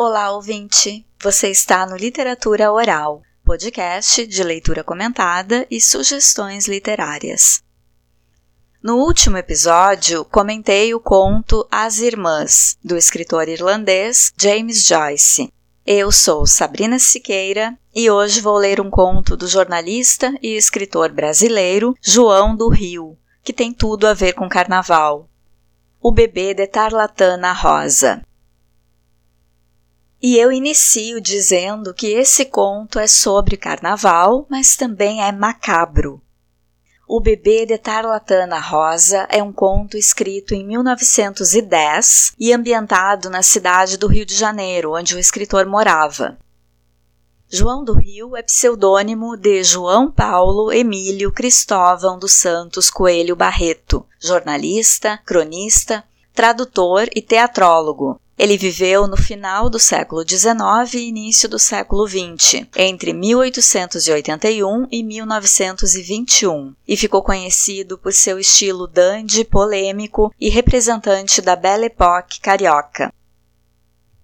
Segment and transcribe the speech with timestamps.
[0.00, 1.04] Olá, ouvinte!
[1.20, 7.64] Você está no Literatura Oral, podcast de leitura comentada e sugestões literárias.
[8.80, 15.52] No último episódio, comentei o conto As Irmãs, do escritor irlandês James Joyce.
[15.84, 21.92] Eu sou Sabrina Siqueira e hoje vou ler um conto do jornalista e escritor brasileiro
[22.00, 25.28] João do Rio, que tem tudo a ver com carnaval.
[26.00, 28.22] O bebê de Tarlatana Rosa.
[30.20, 36.20] E eu inicio dizendo que esse conto é sobre carnaval, mas também é macabro.
[37.06, 43.96] O Bebê de Tarlatana Rosa é um conto escrito em 1910 e ambientado na cidade
[43.96, 46.36] do Rio de Janeiro, onde o escritor morava.
[47.48, 55.18] João do Rio é pseudônimo de João Paulo Emílio Cristóvão dos Santos Coelho Barreto, jornalista,
[55.24, 56.04] cronista,
[56.38, 62.64] tradutor e teatrólogo, ele viveu no final do século XIX e início do século XX,
[62.76, 71.56] entre 1881 e 1921, e ficou conhecido por seu estilo dandy, polêmico e representante da
[71.56, 73.12] Belle Époque carioca.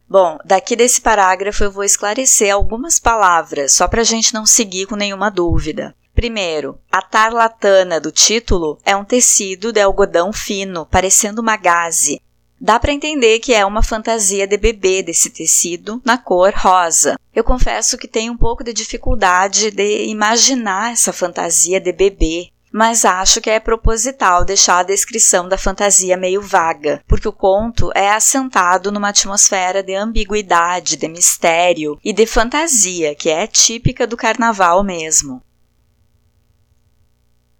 [0.08, 4.86] Bom, daqui desse parágrafo eu vou esclarecer algumas palavras, só para a gente não seguir
[4.86, 5.92] com nenhuma dúvida.
[6.24, 12.18] Primeiro, a tarlatana do título é um tecido de algodão fino, parecendo uma gaze,
[12.58, 17.18] Dá para entender que é uma fantasia de bebê desse tecido na cor rosa.
[17.34, 23.04] Eu confesso que tenho um pouco de dificuldade de imaginar essa fantasia de bebê, mas
[23.04, 28.08] acho que é proposital deixar a descrição da fantasia meio vaga, porque o conto é
[28.10, 34.82] assentado numa atmosfera de ambiguidade, de mistério e de fantasia, que é típica do carnaval
[34.82, 35.42] mesmo.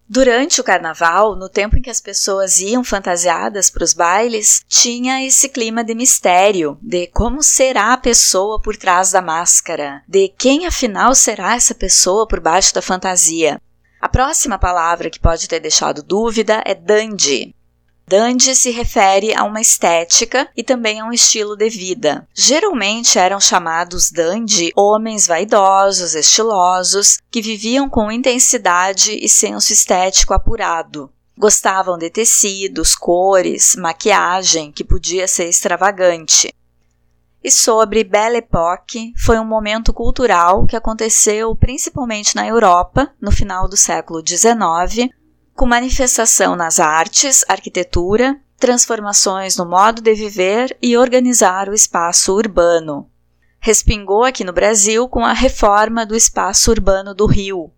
[0.07, 5.27] Durante o carnaval, no tempo em que as pessoas iam fantasiadas para os bailes, tinha
[5.27, 10.67] esse clima de mistério, de como será a pessoa por trás da máscara, de quem
[10.67, 13.59] afinal será essa pessoa por baixo da fantasia.
[13.99, 17.55] A próxima palavra que pode ter deixado dúvida é dandy.
[18.07, 22.29] Dandy se refere a uma estética e também a um estilo de vida.
[22.35, 31.11] Geralmente eram chamados dandy homens vaidosos, estilosos, que viviam com intensidade e senso estético apurado.
[31.37, 36.55] Gostavam de tecidos, cores, maquiagem, que podia ser extravagante.
[37.43, 43.69] E sobre Belle Époque, foi um momento cultural que aconteceu principalmente na Europa, no final
[43.69, 45.11] do século XIX,
[45.55, 53.09] com manifestação nas artes, arquitetura, transformações no modo de viver e organizar o espaço urbano.
[53.61, 57.71] Respingou aqui no Brasil com a reforma do espaço urbano do Rio.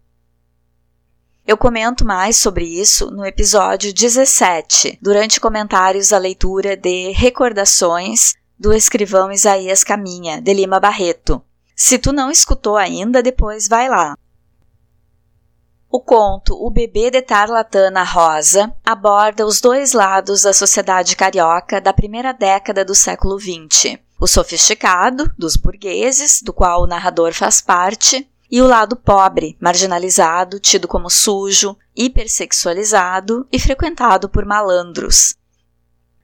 [1.46, 8.72] Eu comento mais sobre isso no episódio 17, durante comentários à leitura de Recordações do
[8.72, 11.40] escrivão Isaías Caminha, de Lima Barreto.
[11.76, 14.16] Se tu não escutou ainda, depois vai lá.
[15.90, 21.92] O conto O Bebê de Tarlatana Rosa aborda os dois lados da sociedade carioca da
[21.92, 23.98] primeira década do século XX.
[24.20, 30.58] O sofisticado, dos burgueses, do qual o narrador faz parte, e o lado pobre, marginalizado,
[30.58, 35.34] tido como sujo, hipersexualizado e frequentado por malandros.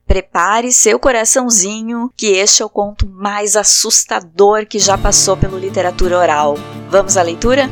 [0.06, 6.18] Prepare seu coraçãozinho, que este é o conto mais assustador que já passou pelo literatura
[6.18, 6.54] oral.
[6.90, 7.68] Vamos à leitura?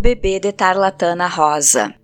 [0.00, 1.94] Bebê de Tarlatana Rosa.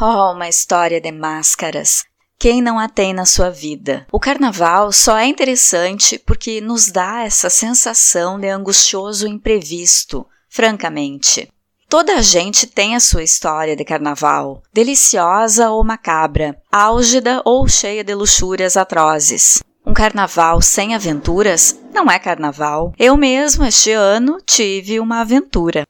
[0.00, 2.04] Oh, uma história de máscaras.
[2.38, 4.06] Quem não a tem na sua vida?
[4.12, 11.48] O carnaval só é interessante porque nos dá essa sensação de angustioso imprevisto, francamente.
[11.88, 18.04] Toda a gente tem a sua história de carnaval, deliciosa ou macabra, álgida ou cheia
[18.04, 19.60] de luxúrias atrozes.
[19.84, 22.92] Um carnaval sem aventuras não é carnaval.
[22.96, 25.84] Eu mesmo, este ano, tive uma aventura.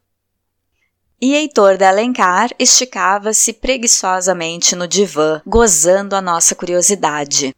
[1.20, 7.55] E Heitor de Alencar esticava-se preguiçosamente no divã, gozando a nossa curiosidade.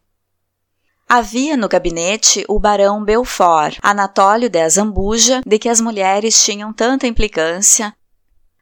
[1.07, 7.05] Havia no gabinete o barão Belfort, Anatólio de Azambuja, de que as mulheres tinham tanta
[7.05, 7.93] implicância,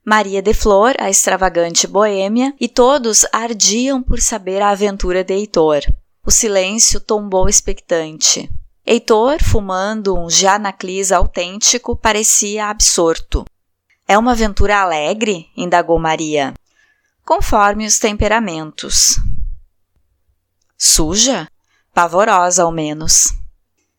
[0.09, 5.81] Maria de Flor, a extravagante boêmia, e todos ardiam por saber a aventura de Heitor.
[6.25, 8.49] O silêncio tombou expectante.
[8.83, 13.45] Heitor, fumando um Janaclis autêntico, parecia absorto.
[14.09, 15.51] É uma aventura alegre?
[15.55, 16.55] indagou Maria.
[17.23, 19.19] Conforme os temperamentos.
[20.75, 21.47] Suja?
[21.93, 23.35] Pavorosa, ao menos.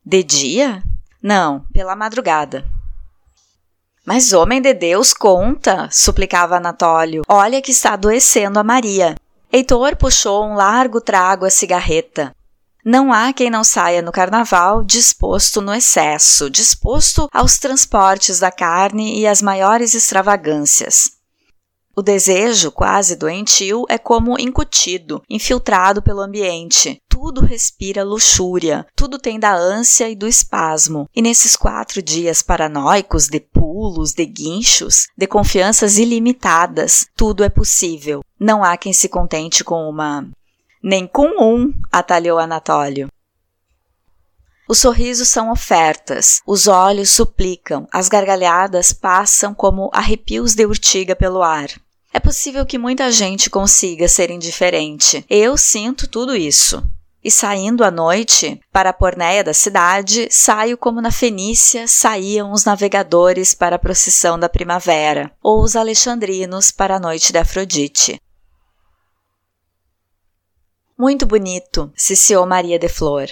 [0.04, 0.82] De dia?
[1.22, 2.66] Não, pela madrugada.
[4.04, 5.88] Mas, homem de Deus, conta!
[5.92, 7.22] suplicava Anatólio.
[7.28, 9.14] Olha que está adoecendo a Maria.
[9.52, 12.34] Heitor puxou um largo trago à cigarreta.
[12.84, 19.18] Não há quem não saia no carnaval disposto no excesso, disposto aos transportes da carne
[19.18, 21.20] e às maiores extravagâncias.
[21.94, 26.98] O desejo, quase doentio, é como incutido, infiltrado pelo ambiente.
[27.08, 31.06] Tudo respira luxúria, tudo tem da ânsia e do espasmo.
[31.14, 38.22] E nesses quatro dias paranoicos de pulos, de guinchos, de confianças ilimitadas, tudo é possível.
[38.38, 40.26] Não há quem se contente com uma
[40.82, 43.08] nem com um, atalhou Anatólio.
[44.68, 51.42] Os sorrisos são ofertas, os olhos suplicam, as gargalhadas passam como arrepios de urtiga pelo
[51.42, 51.68] ar.
[52.12, 55.24] É possível que muita gente consiga ser indiferente.
[55.28, 56.82] Eu sinto tudo isso.
[57.22, 62.64] E saindo à noite, para a pornéia da cidade, saio como na Fenícia saíam os
[62.64, 68.20] navegadores para a procissão da primavera, ou os alexandrinos para a noite de Afrodite.
[71.00, 73.30] Muito bonito, ciciou Maria de Flor.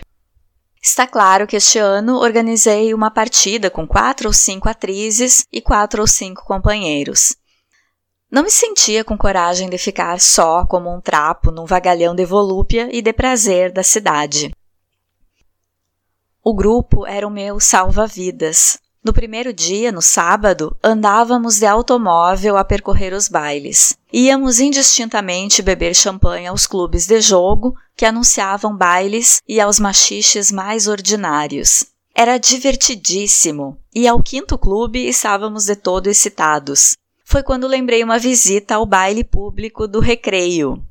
[0.83, 6.01] Está claro que este ano organizei uma partida com quatro ou cinco atrizes e quatro
[6.01, 7.37] ou cinco companheiros.
[8.31, 12.89] Não me sentia com coragem de ficar só como um trapo num vagalhão de volúpia
[12.91, 14.51] e de prazer da cidade.
[16.43, 22.65] O grupo era o meu salva-vidas, no primeiro dia, no sábado, andávamos de automóvel a
[22.65, 23.97] percorrer os bailes.
[24.13, 30.87] Íamos indistintamente beber champanhe aos clubes de jogo que anunciavam bailes e aos machiches mais
[30.87, 31.87] ordinários.
[32.15, 36.95] Era divertidíssimo e ao quinto clube estávamos de todo excitados.
[37.25, 40.83] Foi quando lembrei uma visita ao baile público do recreio,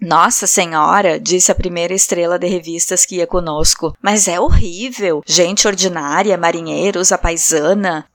[0.00, 5.22] nossa Senhora, disse a primeira estrela de revistas que ia conosco, mas é horrível.
[5.26, 8.08] Gente ordinária, marinheiros, a paisana.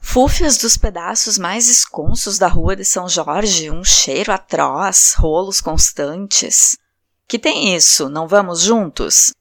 [0.00, 6.78] Fúfias dos pedaços mais esconsos da rua de São Jorge, um cheiro atroz, rolos constantes.
[7.26, 8.08] Que tem isso?
[8.08, 9.32] Não vamos juntos?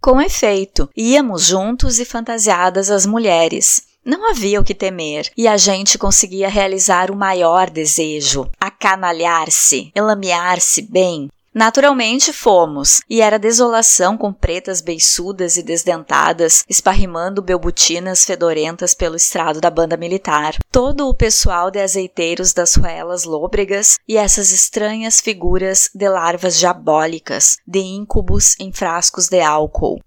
[0.00, 3.85] Com efeito, íamos juntos e fantasiadas as mulheres.
[4.06, 10.80] Não havia o que temer, e a gente conseguia realizar o maior desejo: acanalhar-se, elamear-se
[10.82, 11.28] bem.
[11.52, 19.60] Naturalmente fomos, e era desolação com pretas beiçudas e desdentadas, esparrimando belbutinas fedorentas pelo estrado
[19.60, 20.54] da banda militar.
[20.70, 27.56] Todo o pessoal de azeiteiros das ruelas lôbregas e essas estranhas figuras de larvas diabólicas,
[27.66, 29.98] de íncubos em frascos de álcool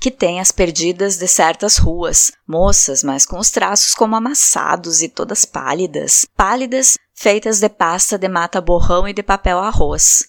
[0.00, 5.08] que tem as perdidas de certas ruas, moças, mas com os traços como amassados e
[5.08, 10.28] todas pálidas, pálidas, feitas de pasta de mata borrão e de papel arroz.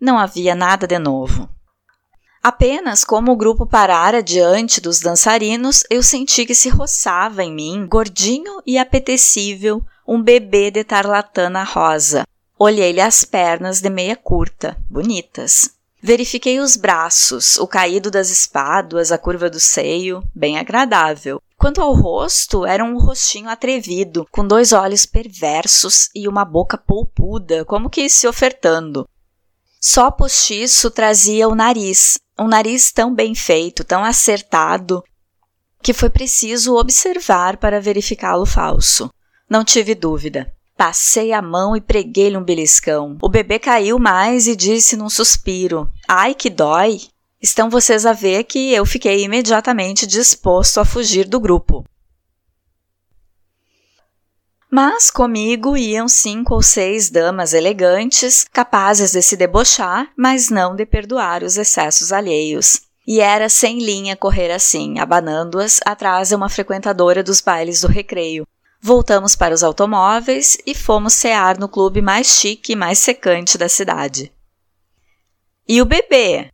[0.00, 1.48] Não havia nada de novo.
[2.42, 7.86] Apenas como o grupo parara diante dos dançarinos, eu senti que se roçava em mim,
[7.86, 12.26] gordinho e apetecível, um bebê de tarlatana rosa.
[12.58, 15.70] Olhei-lhe as pernas de meia curta, bonitas.
[16.02, 21.42] Verifiquei os braços, o caído das espáduas, a curva do seio, bem agradável.
[21.58, 27.66] Quanto ao rosto, era um rostinho atrevido, com dois olhos perversos e uma boca polpuda,
[27.66, 29.06] como que se ofertando.
[29.78, 35.04] Só postiço trazia o nariz, um nariz tão bem feito, tão acertado,
[35.82, 39.10] que foi preciso observar para verificá-lo falso.
[39.48, 40.50] Não tive dúvida.
[40.80, 43.18] Passei a mão e preguei-lhe um beliscão.
[43.20, 47.02] O bebê caiu mais e disse num suspiro: Ai, que dói!
[47.38, 51.84] Estão vocês a ver que eu fiquei imediatamente disposto a fugir do grupo.
[54.70, 60.86] Mas comigo iam cinco ou seis damas elegantes, capazes de se debochar, mas não de
[60.86, 62.80] perdoar os excessos alheios.
[63.06, 68.46] E era sem linha correr assim, abanando-as atrás de uma frequentadora dos bailes do recreio,
[68.82, 73.68] Voltamos para os automóveis e fomos cear no clube mais chique e mais secante da
[73.68, 74.32] cidade.
[75.68, 76.50] E o bebê?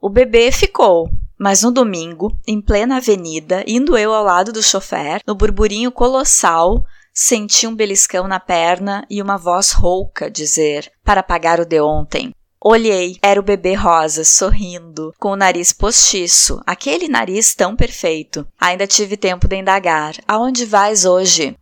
[0.00, 5.20] O bebê ficou, mas no domingo, em plena avenida, indo eu ao lado do chofer,
[5.26, 11.60] no burburinho colossal, senti um beliscão na perna e uma voz rouca dizer: Para pagar
[11.60, 12.32] o de ontem.
[12.62, 18.46] Olhei, era o bebê rosa, sorrindo, com o nariz postiço, aquele nariz tão perfeito.
[18.60, 21.56] Ainda tive tempo de indagar: Aonde vais hoje?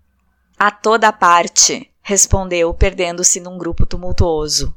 [0.58, 4.74] A toda parte, respondeu, perdendo-se num grupo tumultuoso.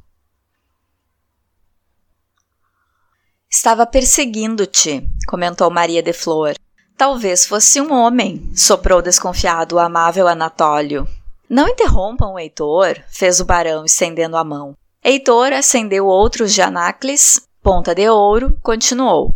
[3.49, 6.53] Estava perseguindo-te, comentou Maria de Flor.
[6.95, 11.07] Talvez fosse um homem, soprou desconfiado o amável Anatólio.
[11.49, 14.77] Não interrompam o Heitor, fez o barão estendendo a mão.
[15.03, 19.33] Heitor acendeu outros de Anacles, ponta de ouro, continuou.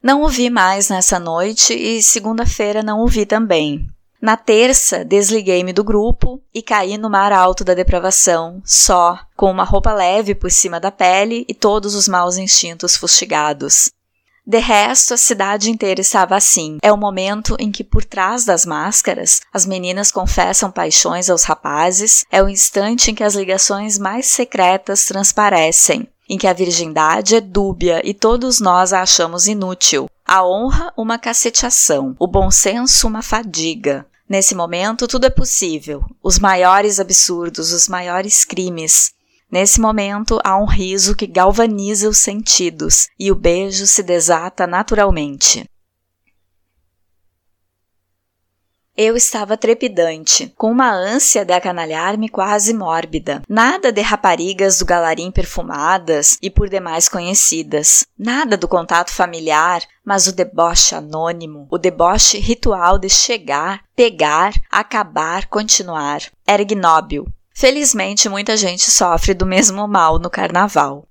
[0.00, 3.84] Não o vi mais nessa noite e segunda-feira não o vi também.
[4.22, 9.64] Na terça, desliguei-me do grupo e caí no mar alto da depravação, só, com uma
[9.64, 13.90] roupa leve por cima da pele e todos os maus instintos fustigados.
[14.48, 16.78] De resto, a cidade inteira estava assim.
[16.80, 22.24] É o momento em que, por trás das máscaras, as meninas confessam paixões aos rapazes,
[22.30, 27.40] é o instante em que as ligações mais secretas transparecem, em que a virgindade é
[27.40, 33.22] dúbia e todos nós a achamos inútil, a honra uma caceteação, o bom senso uma
[33.22, 34.06] fadiga.
[34.28, 36.04] Nesse momento, tudo é possível.
[36.22, 39.12] Os maiores absurdos, os maiores crimes,
[39.50, 45.64] Nesse momento, há um riso que galvaniza os sentidos e o beijo se desata naturalmente.
[48.98, 53.42] Eu estava trepidante, com uma ânsia de acanalhar-me quase mórbida.
[53.46, 58.06] Nada de raparigas do galarim perfumadas e por demais conhecidas.
[58.18, 65.46] Nada do contato familiar, mas o deboche anônimo, o deboche ritual de chegar, pegar, acabar,
[65.46, 66.22] continuar.
[66.46, 67.26] Era ignóbil,
[67.58, 71.08] Felizmente, muita gente sofre do mesmo mal no carnaval.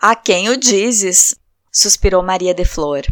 [0.00, 1.34] A quem o dizes?
[1.68, 3.02] suspirou Maria de Flor.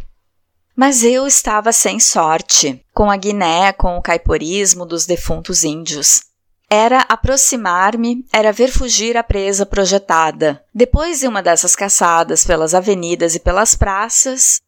[0.77, 6.23] Mas eu estava sem sorte, com a Guiné, com o caiporismo dos defuntos índios.
[6.71, 10.65] Era aproximar-me, era ver fugir a presa projetada.
[10.73, 14.61] Depois de uma dessas caçadas pelas avenidas e pelas praças,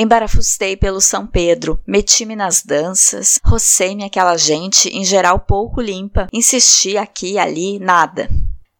[0.00, 6.96] Embarafustei pelo São Pedro, meti-me nas danças, rocei-me aquela gente, em geral pouco limpa, insisti
[6.96, 8.28] aqui e ali, nada.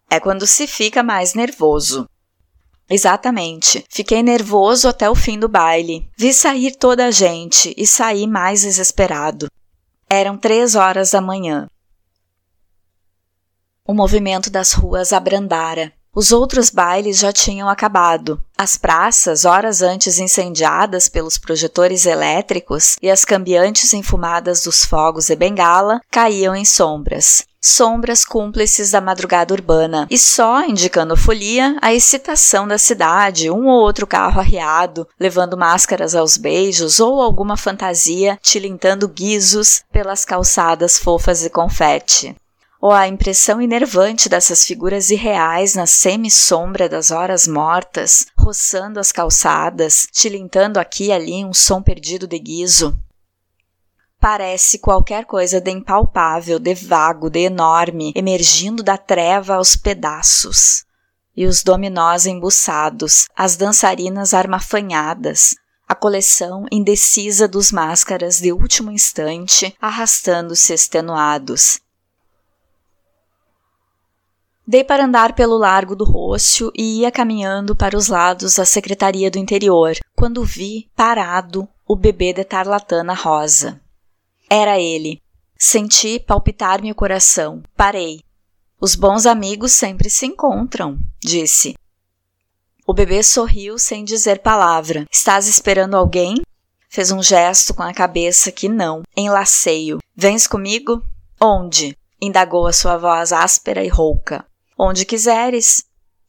[0.09, 2.09] É quando se fica mais nervoso.
[2.89, 3.85] Exatamente.
[3.91, 6.09] Fiquei nervoso até o fim do baile.
[6.17, 9.49] Vi sair toda a gente e saí mais desesperado.
[10.09, 11.69] Eram três horas da manhã.
[13.85, 15.93] O movimento das ruas abrandara.
[16.15, 18.43] Os outros bailes já tinham acabado.
[18.57, 25.37] As praças, horas antes incendiadas pelos projetores elétricos e as cambiantes enfumadas dos fogos de
[25.37, 27.45] bengala, caíam em sombras.
[27.61, 33.81] Sombras cúmplices da madrugada urbana, e só, indicando folia, a excitação da cidade, um ou
[33.81, 41.41] outro carro arriado, levando máscaras aos beijos, ou alguma fantasia tilintando guizos pelas calçadas fofas
[41.41, 42.35] de confete
[42.81, 50.07] ou a impressão enervante dessas figuras irreais na semi-sombra das horas mortas, roçando as calçadas,
[50.13, 52.99] tilintando aqui e ali um som perdido de guiso.
[54.21, 60.85] Parece qualquer coisa de impalpável, de vago, de enorme, emergindo da treva aos pedaços.
[61.37, 65.55] E os dominós embuçados, as dançarinas armafanhadas,
[65.89, 71.81] a coleção indecisa dos máscaras de último instante, arrastando-se extenuados,
[74.71, 79.31] Dei para andar pelo largo do Rôcio e ia caminhando para os lados da Secretaria
[79.31, 83.81] do Interior, quando vi, parado, o bebê de tarlatana rosa.
[84.47, 85.23] Era ele.
[85.59, 87.63] Senti palpitar-me o coração.
[87.75, 88.21] Parei.
[88.79, 91.75] Os bons amigos sempre se encontram, disse.
[92.87, 95.07] O bebê sorriu sem dizer palavra.
[95.11, 96.43] Estás esperando alguém?
[96.91, 99.97] Fez um gesto com a cabeça que não, enlaceio.
[100.15, 101.03] Vens comigo?
[101.41, 101.97] Onde?
[102.21, 104.45] indagou a sua voz áspera e rouca.
[104.79, 105.85] Onde quiseres.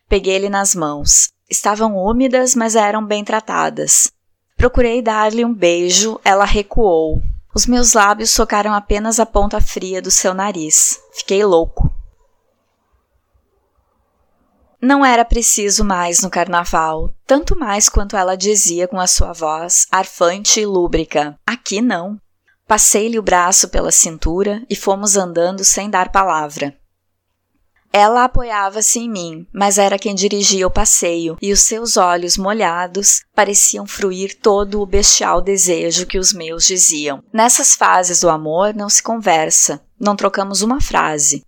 [0.08, 1.30] Peguei-lhe nas mãos.
[1.48, 4.12] Estavam úmidas, mas eram bem tratadas.
[4.58, 7.22] Procurei dar-lhe um beijo, ela recuou.
[7.54, 11.00] Os meus lábios socaram apenas a ponta fria do seu nariz.
[11.14, 11.94] Fiquei louco.
[14.82, 19.86] Não era preciso mais no carnaval, tanto mais quanto ela dizia com a sua voz
[19.92, 21.38] arfante e lúbrica.
[21.46, 22.18] Aqui não.
[22.66, 26.79] Passei-lhe o braço pela cintura e fomos andando sem dar palavra.
[27.92, 33.24] Ela apoiava-se em mim, mas era quem dirigia o passeio, e os seus olhos molhados
[33.34, 37.24] pareciam fruir todo o bestial desejo que os meus diziam.
[37.34, 41.44] Nessas fases do amor não se conversa, não trocamos uma frase.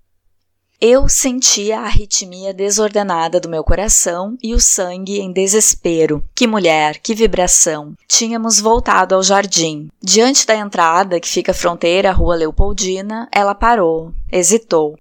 [0.84, 6.24] Eu sentia a arritmia desordenada do meu coração e o sangue em desespero.
[6.34, 7.94] Que mulher, que vibração!
[8.08, 9.90] Tínhamos voltado ao jardim.
[10.02, 14.98] Diante da entrada, que fica fronteira à rua Leopoldina, ela parou, hesitou.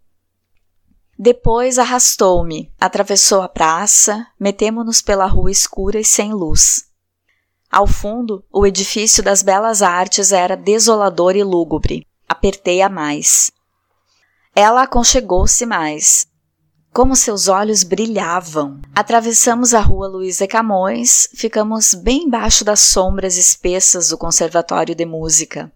[1.23, 6.87] Depois arrastou-me, atravessou a praça, metemo-nos pela rua escura e sem luz.
[7.71, 12.07] Ao fundo, o edifício das belas artes era desolador e lúgubre.
[12.27, 13.51] Apertei a mais.
[14.57, 16.27] Ela aconchegou-se mais.
[16.91, 18.81] Como seus olhos brilhavam.
[18.95, 25.71] Atravessamos a rua de Camões, ficamos bem embaixo das sombras espessas do Conservatório de Música.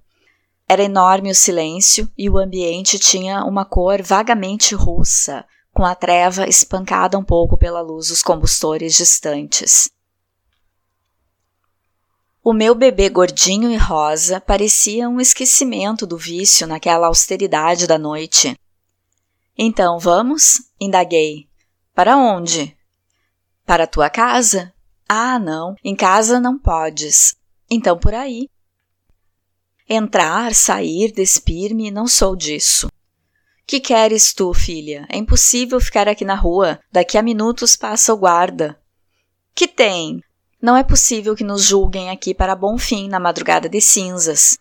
[0.69, 6.49] Era enorme o silêncio e o ambiente tinha uma cor vagamente russa, com a treva
[6.49, 9.91] espancada um pouco pela luz dos combustores distantes.
[12.43, 18.59] O meu bebê gordinho e rosa parecia um esquecimento do vício naquela austeridade da noite.
[19.57, 20.61] Então vamos?
[20.79, 21.49] indaguei.
[21.95, 22.77] Para onde?
[23.65, 24.75] Para tua casa?
[25.09, 27.35] Ah, não, em casa não podes.
[27.71, 28.49] Então por aí.
[29.89, 32.89] Entrar, sair, despir-me, não sou disso.
[33.67, 35.07] Que queres tu, filha?
[35.11, 36.79] É impossível ficar aqui na rua.
[36.91, 38.79] Daqui a minutos passa o guarda.
[39.55, 40.23] Que tem?
[40.61, 44.59] Não é possível que nos julguem aqui para bom fim na madrugada de cinzas.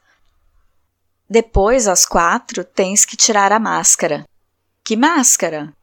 [1.30, 4.26] Depois, às quatro, tens que tirar a máscara.
[4.84, 5.74] Que máscara?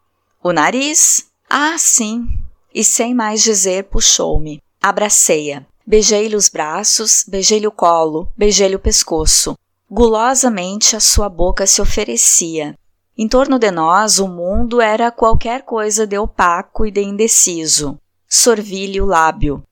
[0.42, 1.26] O nariz?
[1.48, 2.28] Ah, sim.
[2.74, 4.62] E sem mais dizer, puxou-me.
[4.82, 5.66] Abracei-a.
[5.86, 9.56] Beijei-lhe os braços, beijei-lhe o colo, beijei-lhe o pescoço.
[9.90, 12.78] Gulosamente a sua boca se oferecia.
[13.18, 17.98] Em torno de nós o mundo era qualquer coisa de opaco e de indeciso.
[18.28, 19.62] Sorvi-lhe o lábio.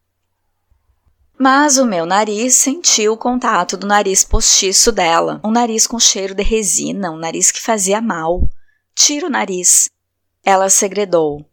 [1.38, 6.34] Mas o meu nariz sentiu o contato do nariz postiço dela, um nariz com cheiro
[6.34, 8.48] de resina, um nariz que fazia mal.
[8.92, 9.88] Tira o nariz.
[10.44, 11.46] Ela segredou.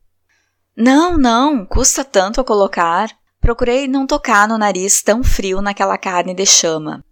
[0.76, 3.16] Não, não, custa tanto a colocar.
[3.46, 7.06] Procurei não tocar no nariz tão frio naquela carne de chama.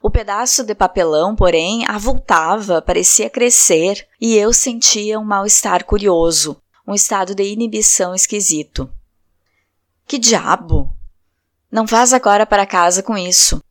[0.00, 6.56] O pedaço de papelão, porém, avultava, parecia crescer, e eu sentia um mal-estar curioso,
[6.88, 8.90] um estado de inibição esquisito.
[10.06, 10.90] Que diabo!
[11.70, 13.62] Não vás agora para casa com isso.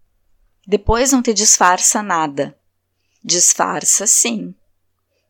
[0.67, 2.55] Depois não te disfarça nada.
[3.23, 4.53] Disfarça, sim.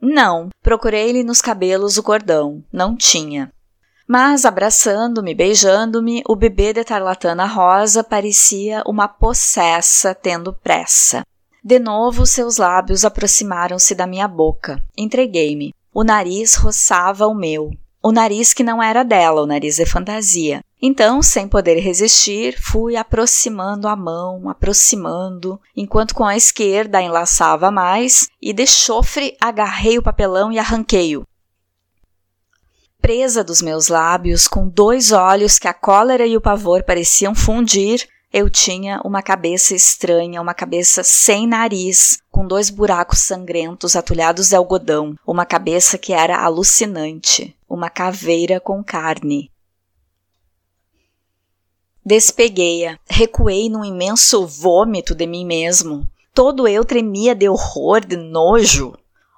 [0.02, 2.62] Não, procurei-lhe nos cabelos o cordão.
[2.70, 3.50] Não tinha.
[4.08, 11.26] Mas, abraçando-me, beijando-me, o bebê de tarlatana rosa parecia uma possessa tendo pressa.
[11.64, 14.82] De novo, seus lábios aproximaram-se da minha boca.
[14.98, 15.74] Entreguei-me.
[15.94, 17.72] O nariz roçava o meu.
[18.04, 20.62] O nariz que não era dela, o nariz de fantasia.
[20.82, 28.28] Então, sem poder resistir, fui aproximando a mão, aproximando, enquanto com a esquerda enlaçava mais,
[28.42, 31.24] e de chofre agarrei o papelão e arranquei-o
[33.02, 38.08] presa dos meus lábios, com dois olhos que a cólera e o pavor pareciam fundir,
[38.32, 44.56] eu tinha uma cabeça estranha, uma cabeça sem nariz, com dois buracos sangrentos atulhados de
[44.56, 49.52] algodão, uma cabeça que era alucinante, uma caveira com carne.
[52.06, 56.10] Despeguei-a, recuei num imenso vômito de mim mesmo.
[56.34, 58.94] Todo eu tremia de horror, de nojo.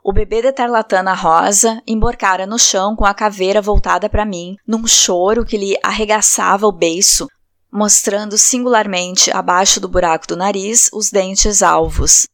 [0.06, 4.86] O bebê de tarlatana rosa emborcara no chão com a caveira voltada para mim, num
[4.86, 7.30] choro que lhe arregaçava o beiço,
[7.72, 12.28] mostrando singularmente abaixo do buraco do nariz os dentes alvos.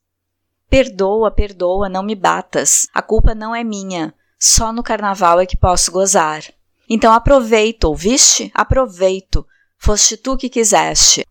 [0.67, 2.87] Perdoa, perdoa, não me batas.
[2.91, 4.15] A culpa não é minha.
[4.39, 6.43] Só no carnaval é que posso gozar.
[6.89, 8.51] Então aproveito, ouviste?
[8.55, 9.45] Aproveito.
[9.77, 11.23] Foste tu que quiseste.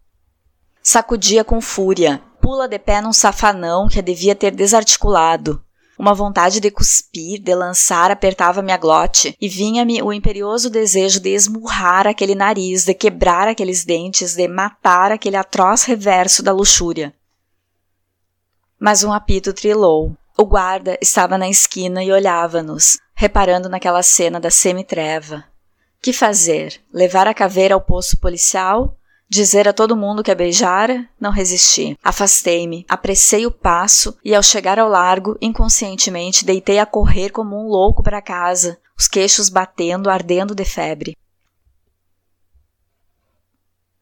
[0.80, 2.22] Sacudia com fúria.
[2.40, 5.60] Pula de pé num safanão que a devia ter desarticulado.
[5.98, 11.30] Uma vontade de cuspir, de lançar, apertava minha glote, e vinha-me o imperioso desejo de
[11.30, 17.12] esmurrar aquele nariz, de quebrar aqueles dentes, de matar aquele atroz reverso da luxúria.
[18.78, 20.16] Mas um apito trilou.
[20.36, 25.44] O guarda estava na esquina e olhava-nos, reparando naquela cena da semitreva.
[26.00, 26.80] Que fazer?
[26.92, 28.96] Levar a caveira ao posto policial?
[29.30, 31.98] Dizer a todo mundo que a beijara, não resisti.
[32.02, 37.68] Afastei-me, apressei o passo e, ao chegar ao largo, inconscientemente deitei a correr como um
[37.68, 41.14] louco para casa, os queixos batendo, ardendo de febre.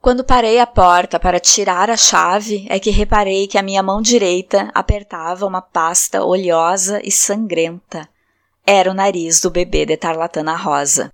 [0.01, 4.01] Quando parei a porta para tirar a chave, é que reparei que a minha mão
[4.01, 8.09] direita apertava uma pasta oleosa e sangrenta.
[8.65, 11.13] Era o nariz do bebê de tarlatana rosa.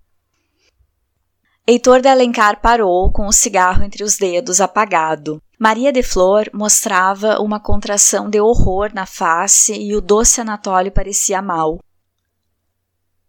[1.65, 5.41] Heitor de Alencar parou com o cigarro entre os dedos apagado.
[5.57, 11.41] Maria de Flor mostrava uma contração de horror na face e o doce Anatólio parecia
[11.41, 11.79] mal.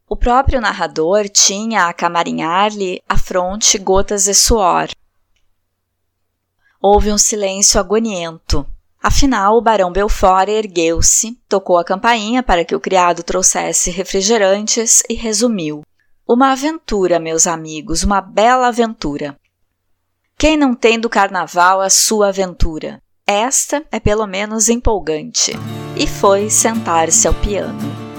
[0.10, 4.90] O próprio narrador tinha a camarinhar-lhe a fronte gotas de suor.
[6.82, 8.66] Houve um silêncio agoniento.
[9.02, 15.14] Afinal, o barão Belfort ergueu-se, tocou a campainha para que o criado trouxesse refrigerantes e
[15.14, 15.84] resumiu:
[16.26, 19.38] Uma aventura, meus amigos, uma bela aventura.
[20.38, 23.02] Quem não tem do carnaval a sua aventura?
[23.28, 25.52] Esta é pelo menos empolgante.
[25.98, 28.13] E foi sentar-se ao piano.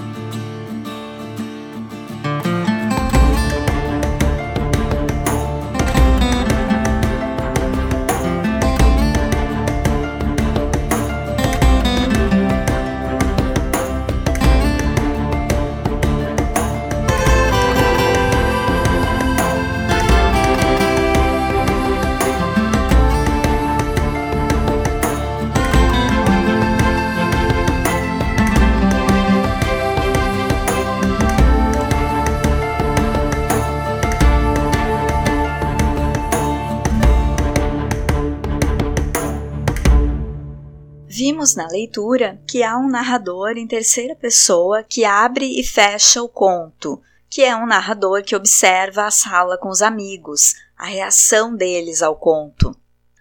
[41.44, 46.28] Vimos na leitura que há um narrador em terceira pessoa que abre e fecha o
[46.28, 52.00] conto, que é um narrador que observa a sala com os amigos, a reação deles
[52.00, 52.74] ao conto.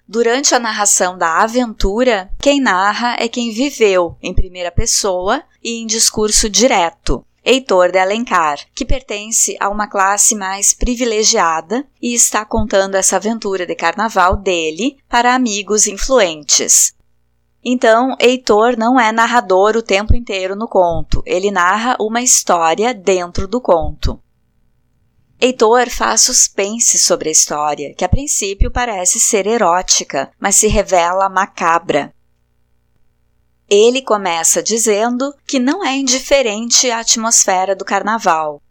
[0.08, 5.86] Durante a narração da aventura, quem narra é quem viveu em primeira pessoa e em
[5.86, 7.26] discurso direto.
[7.44, 13.66] Heitor de Alencar, que pertence a uma classe mais privilegiada e está contando essa aventura
[13.66, 16.94] de carnaval dele para amigos influentes.
[17.64, 23.48] Então, Heitor não é narrador o tempo inteiro no conto, ele narra uma história dentro
[23.48, 24.20] do conto.
[25.40, 31.30] Heitor faz suspense sobre a história, que a princípio parece ser erótica, mas se revela
[31.30, 32.14] macabra.
[33.70, 38.62] Ele começa dizendo que não é indiferente à atmosfera do carnaval,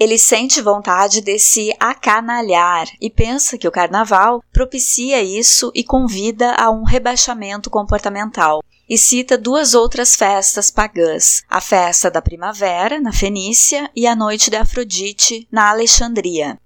[0.00, 6.54] ele sente vontade de se acanalhar e pensa que o carnaval propicia isso e convida
[6.54, 8.62] a um rebaixamento comportamental.
[8.88, 14.48] E cita duas outras festas pagãs: a festa da primavera, na Fenícia, e a noite
[14.48, 16.58] de Afrodite, na Alexandria.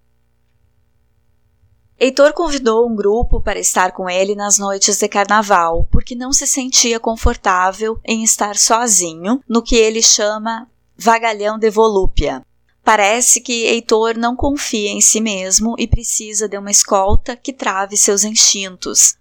[1.98, 6.46] Heitor convidou um grupo para estar com ele nas noites de carnaval, porque não se
[6.46, 12.44] sentia confortável em estar sozinho no que ele chama vagalhão de volúpia.
[12.84, 17.96] Parece que Heitor não confia em si mesmo e precisa de uma escolta que trave
[17.96, 19.16] seus instintos,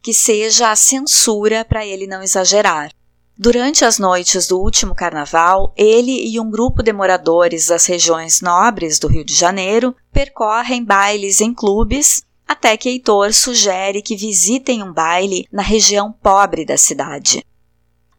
[0.00, 2.92] que seja a censura para ele não exagerar.
[3.36, 9.00] Durante as noites do último carnaval, ele e um grupo de moradores das regiões nobres
[9.00, 14.92] do Rio de Janeiro percorrem bailes em clubes até que Heitor sugere que visitem um
[14.92, 17.44] baile na região pobre da cidade.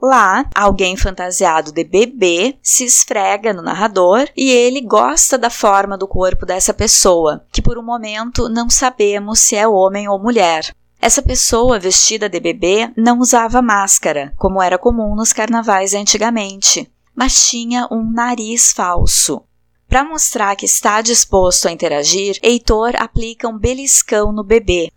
[0.05, 6.05] Lá, alguém fantasiado de bebê se esfrega no narrador e ele gosta da forma do
[6.05, 10.75] corpo dessa pessoa, que por um momento não sabemos se é homem ou mulher.
[11.01, 17.47] Essa pessoa vestida de bebê não usava máscara, como era comum nos carnavais antigamente, mas
[17.47, 19.41] tinha um nariz falso.
[19.87, 24.91] Para mostrar que está disposto a interagir, Heitor aplica um beliscão no bebê,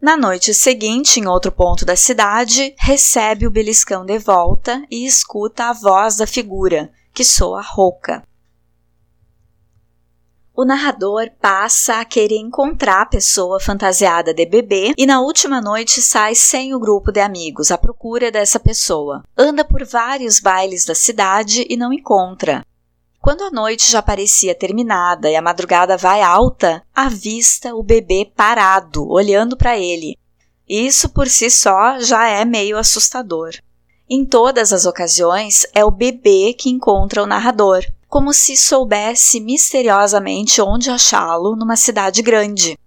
[0.00, 5.66] na noite seguinte, em outro ponto da cidade, recebe o beliscão de volta e escuta
[5.66, 8.22] a voz da figura, que soa rouca.
[10.54, 16.02] O narrador passa a querer encontrar a pessoa fantasiada de bebê e na última noite
[16.02, 19.22] sai sem o grupo de amigos à procura dessa pessoa.
[19.36, 22.62] Anda por vários bailes da cidade e não encontra.
[23.20, 29.06] Quando a noite já parecia terminada e a madrugada vai alta, avista o bebê parado,
[29.06, 30.16] olhando para ele.
[30.66, 33.50] Isso por si só já é meio assustador.
[34.08, 40.62] Em todas as ocasiões, é o bebê que encontra o narrador, como se soubesse misteriosamente
[40.62, 42.78] onde achá-lo numa cidade grande.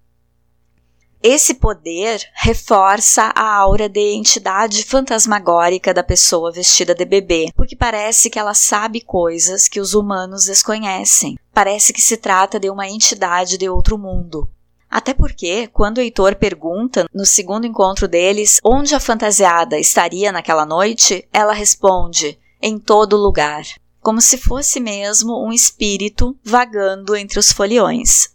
[1.25, 8.29] Esse poder reforça a aura de entidade fantasmagórica da pessoa vestida de bebê, porque parece
[8.29, 11.39] que ela sabe coisas que os humanos desconhecem.
[11.53, 14.49] Parece que se trata de uma entidade de outro mundo.
[14.91, 21.25] Até porque, quando Heitor pergunta, no segundo encontro deles, onde a fantasiada estaria naquela noite,
[21.31, 23.63] ela responde: em todo lugar.
[24.01, 28.32] Como se fosse mesmo um espírito vagando entre os foliões.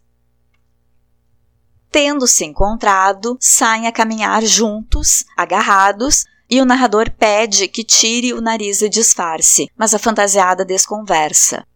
[1.91, 8.79] Tendo-se encontrado, saem a caminhar juntos, agarrados, e o narrador pede que tire o nariz
[8.79, 11.67] de disfarce, mas a fantasiada desconversa.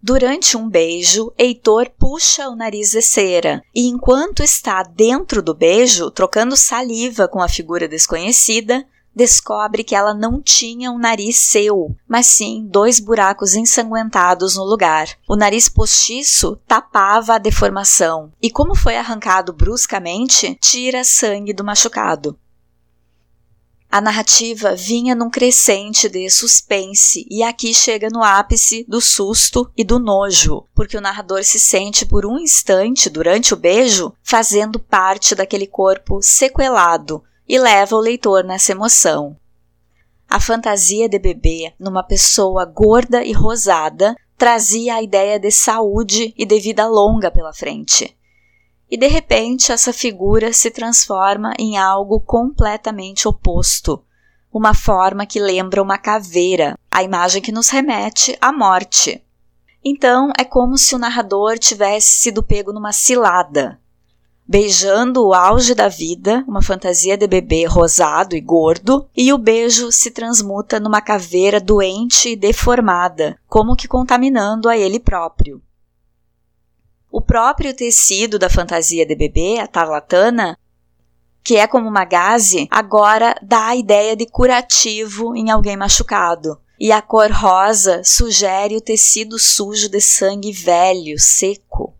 [0.00, 6.10] Durante um beijo, Heitor puxa o nariz de cera e, enquanto está dentro do beijo,
[6.10, 8.86] trocando saliva com a figura desconhecida,
[9.18, 15.08] descobre que ela não tinha um nariz seu, mas sim dois buracos ensanguentados no lugar.
[15.28, 22.38] O nariz postiço tapava a deformação e, como foi arrancado bruscamente, tira sangue do machucado.
[23.90, 29.82] A narrativa vinha num crescente de suspense e aqui chega no ápice do susto e
[29.82, 35.34] do nojo, porque o narrador se sente por um instante durante o beijo fazendo parte
[35.34, 39.36] daquele corpo sequelado e leva o leitor nessa emoção.
[40.28, 46.44] A fantasia de bebê numa pessoa gorda e rosada trazia a ideia de saúde e
[46.44, 48.14] de vida longa pela frente.
[48.90, 54.04] E de repente essa figura se transforma em algo completamente oposto,
[54.52, 59.22] uma forma que lembra uma caveira, a imagem que nos remete à morte.
[59.84, 63.80] Então é como se o narrador tivesse sido pego numa cilada,
[64.48, 69.92] beijando o auge da vida, uma fantasia de bebê rosado e gordo, e o beijo
[69.92, 75.60] se transmuta numa caveira doente e deformada, como que contaminando a ele próprio.
[77.12, 80.58] O próprio tecido da fantasia de bebê, a tarlatana,
[81.44, 86.58] que é como uma gaze, agora dá a ideia de curativo em alguém machucado.
[86.80, 91.97] E a cor rosa sugere o tecido sujo de sangue velho, seco.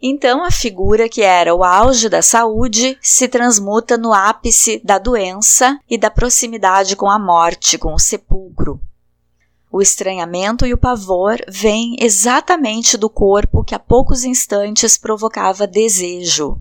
[0.00, 5.78] Então a figura que era o auge da saúde se transmuta no ápice da doença
[5.90, 8.80] e da proximidade com a morte, com o sepulcro.
[9.70, 16.60] O estranhamento e o pavor vêm exatamente do corpo que a poucos instantes provocava desejo.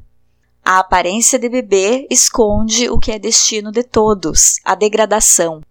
[0.66, 5.62] A aparência de bebê esconde o que é destino de todos, a degradação.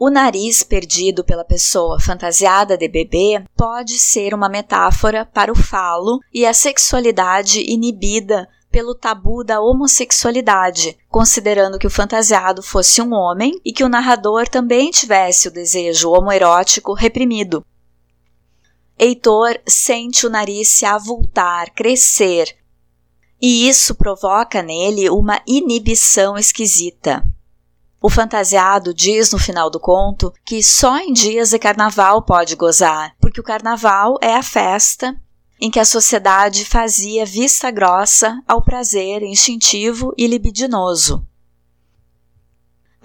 [0.00, 6.20] O nariz perdido pela pessoa fantasiada de bebê pode ser uma metáfora para o falo
[6.32, 13.60] e a sexualidade inibida pelo tabu da homossexualidade, considerando que o fantasiado fosse um homem
[13.64, 17.66] e que o narrador também tivesse o desejo homoerótico reprimido.
[18.96, 22.56] Heitor sente o nariz se avultar, crescer,
[23.42, 27.24] e isso provoca nele uma inibição esquisita.
[28.00, 33.14] O fantasiado diz no final do conto que só em dias de carnaval pode gozar,
[33.20, 35.16] porque o carnaval é a festa
[35.60, 41.26] em que a sociedade fazia vista grossa ao prazer instintivo e libidinoso.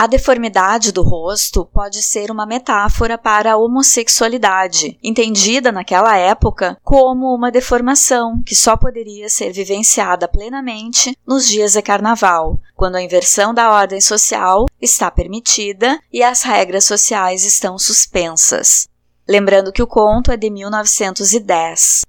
[0.04, 7.34] A deformidade do rosto pode ser uma metáfora para a homossexualidade, entendida naquela época como
[7.34, 13.54] uma deformação que só poderia ser vivenciada plenamente nos dias de carnaval, quando a inversão
[13.54, 18.90] da ordem social está permitida e as regras sociais estão suspensas.
[19.26, 22.02] Lembrando que o conto é de 1910.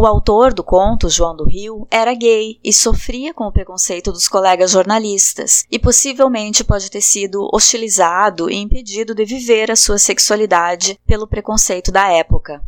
[0.00, 4.28] O autor do conto, João do Rio, era gay e sofria com o preconceito dos
[4.28, 11.00] colegas jornalistas e possivelmente pode ter sido hostilizado e impedido de viver a sua sexualidade
[11.04, 12.62] pelo preconceito da época.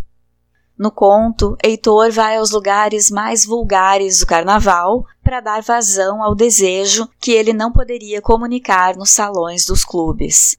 [0.77, 7.09] No conto, Heitor vai aos lugares mais vulgares do carnaval para dar vazão ao desejo
[7.21, 10.57] que ele não poderia comunicar nos salões dos clubes.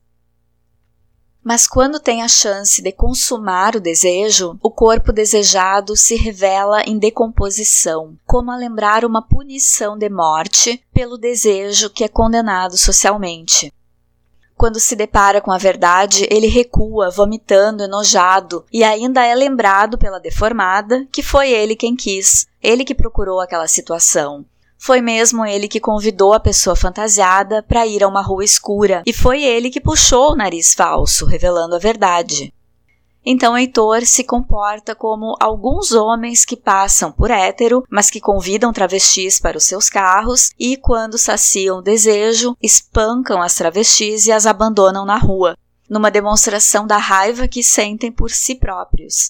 [1.43, 6.99] Mas quando tem a chance de consumar o desejo, o corpo desejado se revela em
[6.99, 13.73] decomposição, como a lembrar uma punição de morte pelo desejo que é condenado socialmente.
[14.55, 20.19] Quando se depara com a verdade, ele recua, vomitando, enojado, e ainda é lembrado pela
[20.19, 24.45] deformada que foi ele quem quis, ele que procurou aquela situação.
[24.83, 29.13] Foi mesmo ele que convidou a pessoa fantasiada para ir a uma rua escura, e
[29.13, 32.51] foi ele que puxou o nariz falso, revelando a verdade.
[33.23, 39.39] Então Heitor se comporta como alguns homens que passam por hétero, mas que convidam travestis
[39.39, 45.05] para os seus carros e, quando saciam o desejo, espancam as travestis e as abandonam
[45.05, 45.55] na rua,
[45.87, 49.29] numa demonstração da raiva que sentem por si próprios.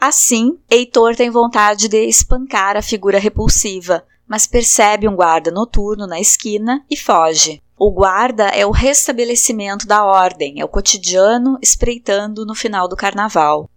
[0.00, 6.20] Assim, Heitor tem vontade de espancar a figura repulsiva, mas percebe um guarda noturno na
[6.20, 7.62] esquina e foge.
[7.78, 13.70] O guarda é o restabelecimento da ordem, é o cotidiano espreitando no final do carnaval.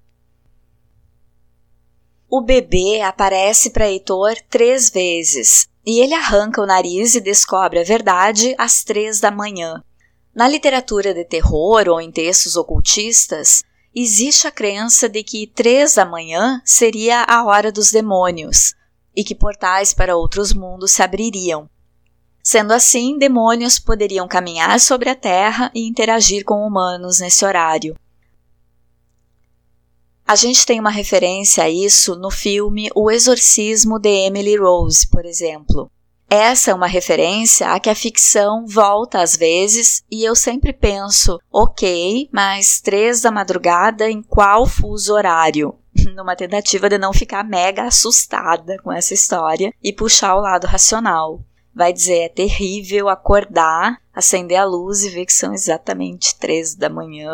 [2.30, 7.84] O bebê aparece para Heitor três vezes e ele arranca o nariz e descobre a
[7.84, 9.84] verdade às três da manhã.
[10.34, 13.64] Na literatura de terror ou em textos ocultistas,
[13.96, 18.74] existe a crença de que três da manhã seria a hora dos demônios
[19.16, 21.70] e que portais para outros mundos se abririam.
[22.42, 27.96] Sendo assim, demônios poderiam caminhar sobre a Terra e interagir com humanos nesse horário.
[30.26, 35.26] A gente tem uma referência a isso no filme O Exorcismo de Emily Rose, por
[35.26, 35.92] exemplo.
[36.30, 41.40] Essa é uma referência a que a ficção volta às vezes e eu sempre penso,
[41.52, 45.74] ok, mas três da madrugada em qual fuso horário?
[46.16, 51.44] Numa tentativa de não ficar mega assustada com essa história e puxar o lado racional.
[51.74, 56.90] vai dizer: é terrível acordar, acender a luz e ver que são exatamente três da
[56.90, 57.34] manhã.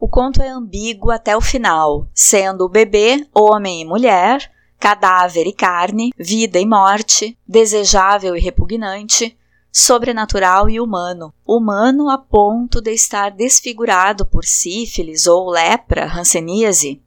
[0.00, 4.50] O conto é ambíguo até o final, sendo o bebê homem e mulher,
[4.82, 9.38] cadáver e carne, vida e morte, desejável e repugnante,
[9.70, 11.32] sobrenatural e humano.
[11.46, 17.00] Humano a ponto de estar desfigurado por sífilis ou lepra, hanseníase.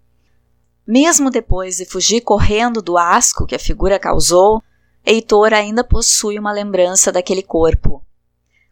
[0.87, 4.63] Mesmo depois de fugir correndo do asco que a figura causou,
[5.05, 8.01] Heitor ainda possui uma lembrança daquele corpo.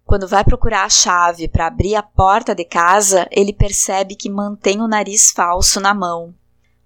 [0.06, 4.80] Quando vai procurar a chave para abrir a porta de casa, ele percebe que mantém
[4.80, 6.34] o nariz falso na mão.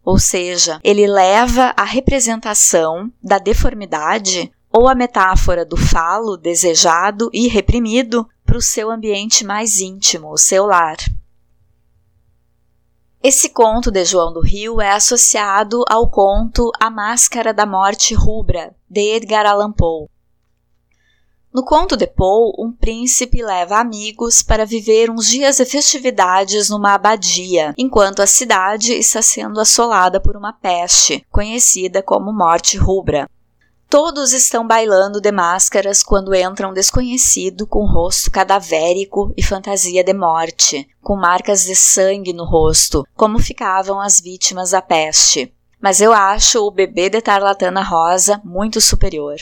[0.08, 7.50] Ou seja, ele leva a representação da deformidade ou a metáfora do falo desejado e
[7.50, 10.96] reprimido para o seu ambiente mais íntimo, o seu lar.
[13.22, 18.74] Esse conto de João do Rio é associado ao conto A Máscara da Morte Rubra,
[18.90, 20.08] de Edgar Allan Poe.
[21.58, 26.94] No conto de Poe, um príncipe leva amigos para viver uns dias de festividades numa
[26.94, 33.28] abadia, enquanto a cidade está sendo assolada por uma peste, conhecida como Morte Rubra.
[33.90, 40.14] Todos estão bailando de máscaras quando entra um desconhecido com rosto cadavérico e fantasia de
[40.14, 45.52] morte, com marcas de sangue no rosto, como ficavam as vítimas da peste.
[45.82, 49.38] Mas eu acho o bebê de Tarlatana Rosa muito superior.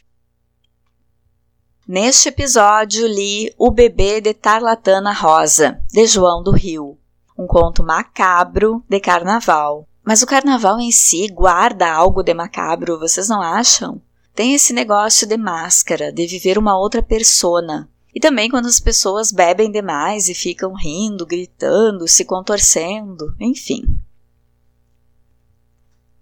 [1.87, 6.97] Neste episódio li O Bebê de Tarlatana Rosa, de João do Rio,
[7.37, 9.87] um conto macabro de carnaval.
[10.03, 14.01] Mas o carnaval em si guarda algo de macabro, vocês não acham?
[14.35, 17.89] tem esse negócio de máscara, de viver uma outra persona.
[18.13, 23.83] E também quando as pessoas bebem demais e ficam rindo, gritando, se contorcendo, enfim.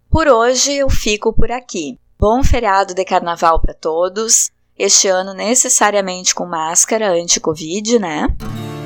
[0.09, 1.99] Por hoje eu fico por aqui.
[2.19, 4.51] Bom feriado de carnaval para todos.
[4.77, 8.27] Este ano necessariamente com máscara anti-Covid, né?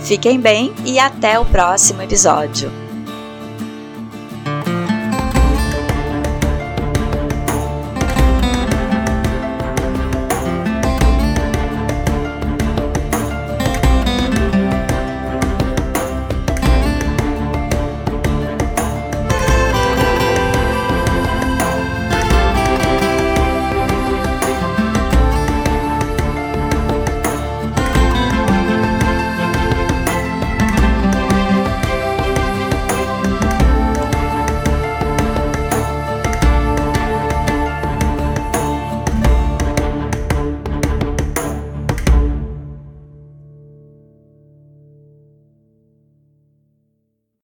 [0.03, 2.86] Fiquem bem e até o próximo episódio.